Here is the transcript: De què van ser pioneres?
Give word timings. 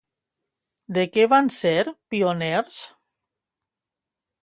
De 0.97 1.03
què 1.17 1.27
van 1.35 1.53
ser 1.57 1.75
pioneres? 2.17 2.83